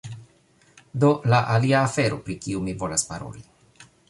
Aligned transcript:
Do 1.03 1.11
la 1.33 1.43
alia 1.57 1.83
afero, 1.91 2.19
pri 2.25 2.39
kiu 2.47 2.67
mi 2.71 2.77
volas 2.83 3.09
paroli 3.13 3.49